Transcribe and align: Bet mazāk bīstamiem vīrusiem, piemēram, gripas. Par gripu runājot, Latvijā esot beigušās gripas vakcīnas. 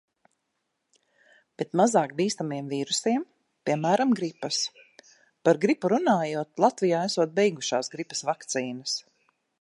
Bet 1.61 1.75
mazāk 1.81 2.15
bīstamiem 2.21 2.71
vīrusiem, 2.71 3.27
piemēram, 3.71 4.15
gripas. 4.21 4.59
Par 5.49 5.63
gripu 5.67 5.95
runājot, 5.97 6.53
Latvijā 6.67 7.07
esot 7.11 7.39
beigušās 7.43 7.95
gripas 7.99 8.27
vakcīnas. 8.33 8.99